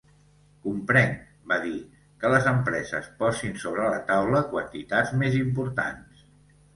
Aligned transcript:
Comprenc 0.67 1.17
–va 1.49 1.57
dir– 1.65 1.81
que 2.23 2.31
les 2.35 2.47
empreses 2.51 3.09
posin 3.19 3.53
sobre 3.65 3.85
la 3.91 3.99
taula 4.07 4.41
quantitats 4.55 5.13
més 5.21 5.37
importants. 5.43 6.25